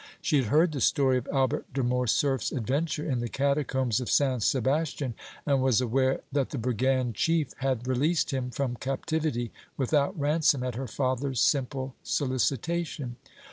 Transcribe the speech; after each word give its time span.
She 0.19 0.37
had 0.37 0.47
heard 0.47 0.71
the 0.71 0.81
story 0.81 1.19
of 1.19 1.27
Albert 1.31 1.71
de 1.75 1.83
Morcerf's 1.83 2.51
adventure 2.51 3.07
in 3.07 3.19
the 3.19 3.29
catacombs 3.29 3.99
of 4.01 4.09
Saint 4.09 4.41
Sebastian, 4.41 5.13
and 5.45 5.61
was 5.61 5.79
aware 5.79 6.21
that 6.31 6.49
the 6.49 6.57
brigand 6.57 7.13
chief 7.13 7.53
had 7.57 7.87
released 7.87 8.31
him 8.31 8.49
from 8.49 8.77
captivity 8.77 9.51
without 9.77 10.19
ransom 10.19 10.63
at 10.63 10.73
her 10.73 10.87
father's 10.87 11.39
simple 11.39 11.93
solicitation. 12.01 13.17